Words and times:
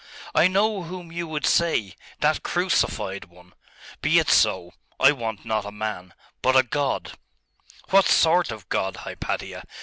'I 0.33 0.47
know 0.47 0.81
whom 0.85 1.11
you 1.11 1.27
would 1.27 1.45
say.... 1.45 1.93
that 2.21 2.41
crucified 2.41 3.25
one. 3.25 3.53
Be 4.01 4.17
it 4.17 4.29
so. 4.31 4.71
I 4.99 5.11
want 5.11 5.45
not 5.45 5.63
a 5.63 5.71
man, 5.71 6.15
but 6.41 6.55
a 6.57 6.63
god.' 6.63 7.11
'What 7.91 8.07
sort 8.07 8.49
of 8.49 8.63
a 8.63 8.67
god, 8.69 8.95
Hypatia? 9.05 9.63